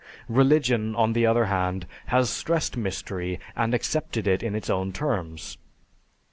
Religion, 0.29 0.95
on 0.95 1.13
the 1.13 1.27
other 1.27 1.45
hand, 1.45 1.85
has 2.07 2.27
stressed 2.27 2.75
mystery 2.75 3.39
and 3.55 3.71
accepted 3.75 4.25
it 4.25 4.41
in 4.41 4.55
its 4.55 4.67
own 4.67 4.91
terms. 4.91 5.59